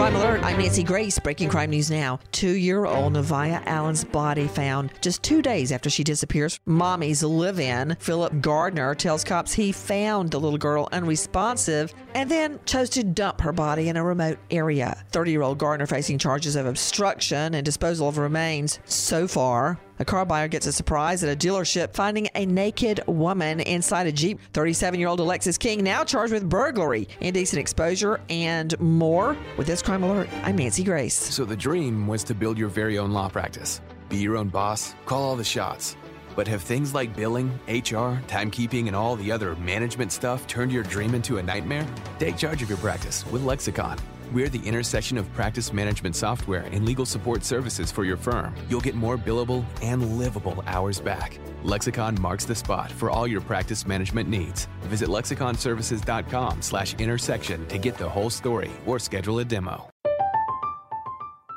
[0.00, 1.18] Crime Alert, I'm Nancy Grace.
[1.18, 2.20] Breaking crime news now.
[2.32, 6.58] Two year old Nevaeh Allen's body found just two days after she disappears.
[6.64, 12.60] Mommy's live in, Philip Gardner, tells cops he found the little girl unresponsive and then
[12.64, 15.04] chose to dump her body in a remote area.
[15.10, 19.78] 30 year old Gardner facing charges of obstruction and disposal of remains so far.
[20.00, 24.12] A car buyer gets a surprise at a dealership finding a naked woman inside a
[24.12, 24.40] Jeep.
[24.54, 29.36] 37 year old Alexis King now charged with burglary, indecent exposure, and more.
[29.58, 31.14] With this crime alert, I'm Nancy Grace.
[31.14, 34.94] So the dream was to build your very own law practice, be your own boss,
[35.04, 35.98] call all the shots.
[36.34, 40.84] But have things like billing, HR, timekeeping, and all the other management stuff turned your
[40.84, 41.86] dream into a nightmare?
[42.18, 43.98] Take charge of your practice with Lexicon.
[44.32, 48.54] We're the intersection of practice management software and legal support services for your firm.
[48.68, 51.40] You'll get more billable and livable hours back.
[51.64, 54.68] Lexicon marks the spot for all your practice management needs.
[54.82, 59.90] Visit lexiconservices.com slash intersection to get the whole story or schedule a demo.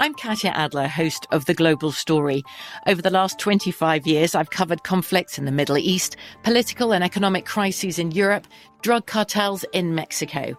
[0.00, 2.42] I'm Katya Adler, host of The Global Story.
[2.86, 7.46] Over the last 25 years, I've covered conflicts in the Middle East, political and economic
[7.46, 8.46] crises in Europe,
[8.82, 10.58] drug cartels in Mexico.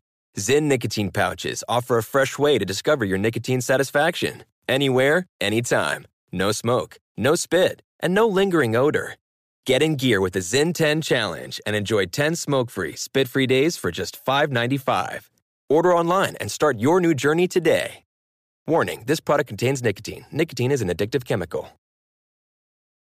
[0.37, 4.43] Zyn nicotine pouches offer a fresh way to discover your nicotine satisfaction.
[4.67, 6.07] Anywhere, anytime.
[6.31, 9.15] No smoke, no spit, and no lingering odor.
[9.65, 13.45] Get in gear with the Zyn 10 Challenge and enjoy 10 smoke free, spit free
[13.45, 15.29] days for just $5.95.
[15.69, 18.03] Order online and start your new journey today.
[18.65, 20.25] Warning this product contains nicotine.
[20.31, 21.69] Nicotine is an addictive chemical.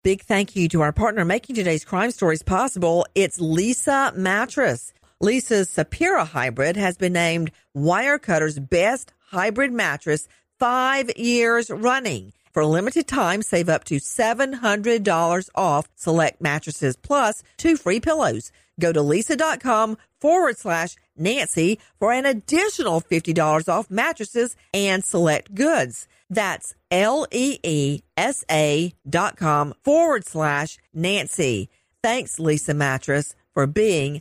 [0.04, 3.04] Big thank you to our partner making today's crime stories possible.
[3.16, 4.92] It's Leesa Mattress.
[5.22, 10.28] Leesa's Sapira Hybrid has been named Wirecutter's best hybrid mattress
[10.58, 12.32] five years running.
[12.52, 18.52] For a limited time, save up to $700 off select mattresses plus two free pillows.
[18.78, 26.08] Go to leesa.com forward slash Nancy for an additional $50 off mattresses and select goods.
[26.28, 31.70] That's L E E S A dot com forward slash Nancy.
[32.02, 34.20] Thanks, Leesa Mattress, for being